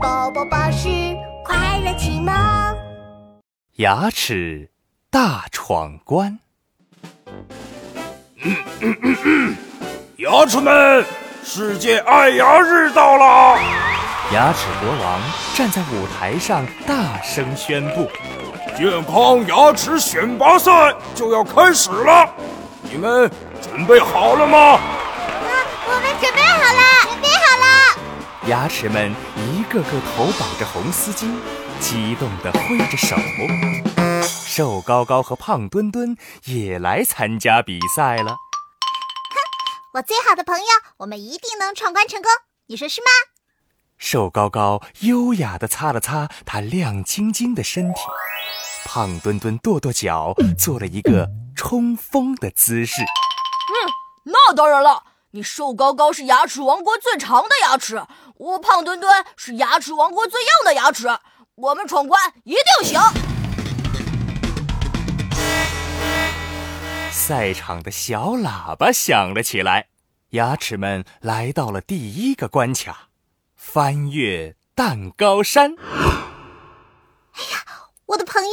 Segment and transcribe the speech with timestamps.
[0.00, 0.88] 宝宝巴士
[1.44, 2.32] 快乐启蒙，
[3.76, 4.70] 牙齿
[5.10, 6.38] 大闯关。
[10.16, 11.04] 牙齿们，
[11.44, 13.58] 世界爱牙日到了！
[14.32, 15.20] 牙齿国王
[15.54, 18.10] 站在舞台上，大声宣布
[18.78, 22.26] ：“健康牙齿选拔赛就要开始了，
[22.90, 23.30] 你们
[23.60, 24.80] 准备好了吗
[28.50, 31.32] ？”“牙齿们一个个头绑着红丝巾，
[31.78, 33.14] 激动地挥着手。
[34.26, 38.32] 瘦高高和胖墩墩也来参加比赛了。
[38.32, 39.36] 哼，
[39.94, 42.28] 我最好的朋友，我们一定能闯关成功，
[42.66, 43.06] 你说是吗？
[43.96, 48.00] 瘦高高优雅地擦了擦他亮晶晶的身体，
[48.84, 53.00] 胖墩墩跺跺脚，做了一个冲锋的姿势。
[53.02, 53.92] 嗯，
[54.24, 58.02] 那当然了，你瘦高高是牙齿王国最长的牙齿，
[58.40, 61.06] 我胖墩墩是牙齿王国最硬的牙齿，
[61.56, 62.98] 我们闯关一定行。
[67.12, 69.88] 赛场的小喇叭响了起来，
[70.30, 73.10] 牙齿们来到了第一个关卡。
[73.54, 75.76] 翻越蛋糕山！
[77.32, 77.62] 哎呀，
[78.06, 78.52] 我的朋友，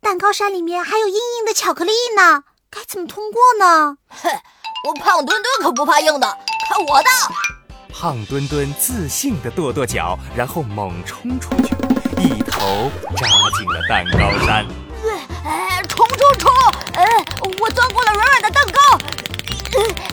[0.00, 3.98] 蛋糕山里面还有硬硬的巧克力呢，该怎么通过呢？
[4.08, 4.30] 哼，
[4.88, 6.26] 我胖墩墩可不怕硬的，
[6.66, 7.10] 看我的！
[8.00, 11.74] 胖墩墩自信地跺跺脚，然后猛冲出去，
[12.16, 14.64] 一头扎进了蛋糕山。
[15.44, 16.48] 哎，冲冲冲！
[16.94, 17.04] 哎，
[17.60, 18.80] 我钻过了软软的蛋糕。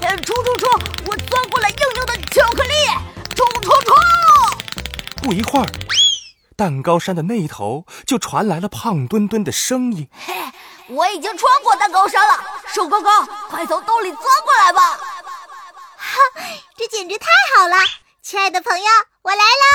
[0.02, 0.68] 哎，冲冲冲！
[1.06, 2.74] 我钻过了硬硬的巧克力。
[3.36, 3.94] 冲冲冲！
[5.22, 5.68] 不一会儿，
[6.56, 10.34] 蛋糕山的那一头就传来了胖墩墩的声音：“嘿，
[10.88, 15.00] 我已经穿过蛋糕山了，瘦高高，快从洞里钻过来吧！”
[16.16, 16.42] 哈，
[16.78, 17.76] 这简直太好了！
[18.22, 18.86] 亲爱的朋友，
[19.22, 19.66] 我来啦！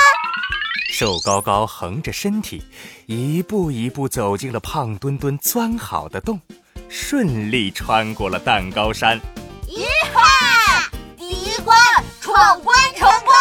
[0.91, 2.63] 瘦高高横着身体，
[3.05, 6.41] 一步一步走进了胖墩墩钻好的洞，
[6.89, 9.19] 顺利穿过了蛋糕山。
[9.67, 11.77] 一哈，第一关
[12.19, 13.33] 闯关成功！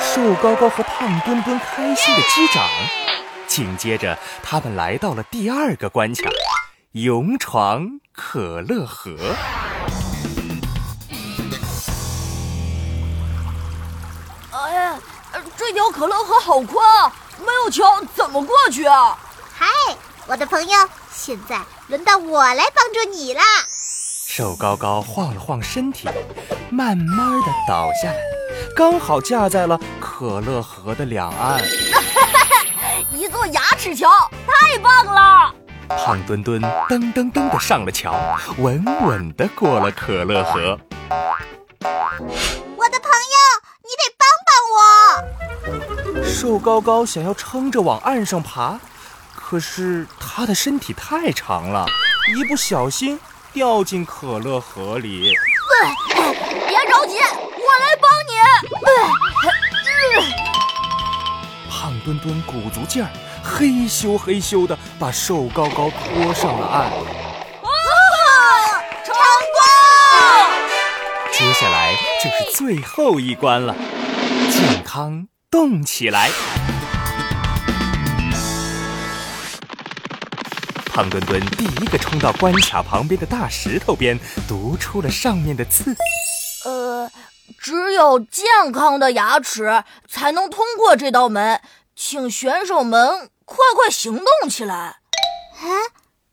[0.00, 2.68] 瘦高高和胖墩墩开心的击掌，
[3.46, 6.30] 紧接着他们来到了第二个关卡——
[6.92, 9.16] 勇闯可乐河。
[15.56, 19.16] 这条可乐河好宽啊，没有桥怎么过去啊？
[19.54, 19.66] 嗨，
[20.26, 23.42] 我的朋友，现在轮到我来帮助你啦！
[24.28, 26.08] 瘦高高晃了晃身体，
[26.70, 28.18] 慢慢的倒下来。
[28.76, 31.62] 刚好架在了可乐河的两岸，
[33.10, 34.08] 一座牙齿桥，
[34.46, 35.54] 太棒了！
[35.88, 38.14] 胖墩墩噔噔噔的上了桥，
[38.58, 40.78] 稳稳的过了可乐河。
[46.38, 48.78] 瘦高高想要撑着往岸上爬，
[49.34, 51.86] 可是他的身体太长了，
[52.36, 53.18] 一不小心
[53.54, 55.32] 掉进可乐河里。
[56.68, 57.16] 别着急。
[57.16, 58.34] 我来帮你！
[61.70, 63.08] 胖墩墩鼓足劲儿，
[63.42, 66.82] 嘿咻嘿咻的把瘦高高拖上了岸。
[66.82, 66.92] 啊！
[69.02, 69.14] 成
[69.54, 69.58] 功！
[71.32, 73.74] 接下来就是最后一关了，
[74.50, 75.26] 健康
[75.56, 76.30] 动起来！
[80.84, 85.96] 胖墩墩第一个冲到关卡旁边的大石头边，读出了上面的字。
[86.66, 87.10] 呃。
[87.58, 91.62] 只有健康的牙齿才能通过这道门，
[91.94, 94.98] 请选手们快快行动起来！
[95.62, 95.68] 哎，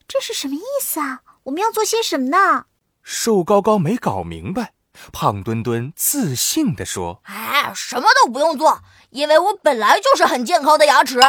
[0.06, 1.22] 这是什么意思啊？
[1.44, 2.66] 我们要做些什么呢？
[3.02, 4.74] 瘦高高没搞明白，
[5.12, 11.20] 胖墩墩自信地说：“哎，什么都不用做，因为我本来就是很健康的牙齿。”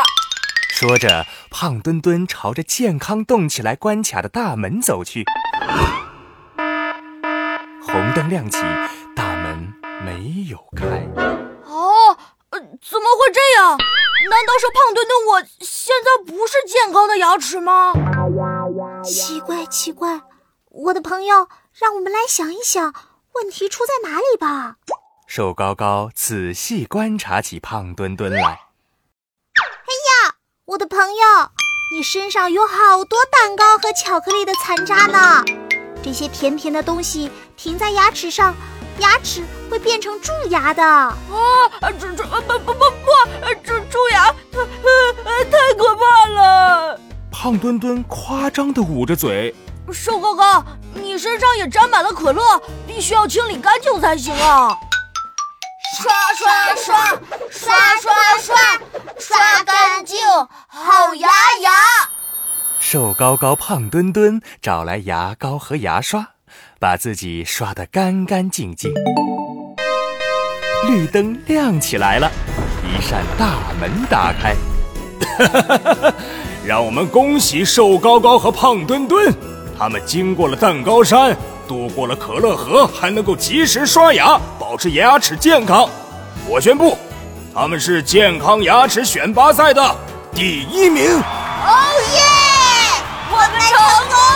[0.70, 5.24] 说着，胖墩墩朝着健康动起来关卡的大门走去。
[7.82, 8.58] 红灯亮起。
[9.14, 9.72] 大门
[10.04, 10.84] 没有开
[11.64, 12.18] 哦，
[12.50, 13.78] 呃怎么会这样？
[14.28, 17.92] 难道是胖墩墩我现在不是健康的牙齿吗？
[19.04, 20.22] 奇怪奇怪，
[20.70, 22.92] 我的朋友，让我们来想一想，
[23.34, 24.76] 问题出在哪里吧。
[25.26, 28.42] 瘦高高仔细观察起胖墩墩来。
[28.42, 29.92] 哎
[30.26, 30.34] 呀，
[30.66, 31.50] 我的朋友，
[31.96, 35.44] 你身上有好多蛋糕和巧克力的残渣呢，
[36.02, 38.54] 这些甜甜的东西停在牙齿上。
[39.00, 41.18] 牙齿会变成蛀牙的啊！
[41.98, 47.00] 蛀蛀不不不不，蛀蛀牙太呃太可怕了！
[47.32, 49.52] 胖墩墩夸张的捂着嘴。
[49.92, 50.64] 瘦高高，
[50.94, 54.76] 你身上也沾满了可乐，必须要清理干净才行啊！
[55.96, 57.18] 刷刷刷，
[57.50, 58.56] 刷刷刷，
[59.18, 60.18] 刷干净，
[60.66, 61.28] 好牙
[61.60, 61.70] 牙。
[62.78, 66.28] 瘦高高、胖墩墩找来牙膏和牙刷，
[66.78, 68.92] 把自己刷得干干净净。
[70.88, 72.30] 绿灯亮起来了，
[72.82, 74.54] 一扇大门打开，
[76.66, 79.32] 让我们恭喜瘦高高和胖墩墩。
[79.78, 81.36] 他们经过了蛋糕山，
[81.66, 85.88] 渡过了可乐河，还能够及时刷牙，保持牙齿健康。
[86.46, 86.96] 我宣布，
[87.54, 89.96] 他们是健康牙齿选拔赛的
[90.32, 91.10] 第一名。
[91.10, 91.72] 哦
[92.12, 92.20] 耶！
[93.30, 93.76] 我们成
[94.08, 94.33] 功！